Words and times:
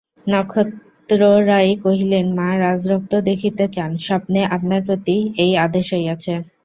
নক্ষত্ররায় 0.27 1.71
কহিলেন, 1.83 2.25
মা 2.35 2.49
রাজরক্ত 2.59 3.13
দেখিতে 3.29 3.65
চান, 3.75 3.91
স্বপ্নে 4.07 4.41
আপনার 4.55 4.81
প্রতি 4.87 5.15
এই 5.43 5.51
আদেশ 5.65 5.85
হইয়াছে। 5.93 6.33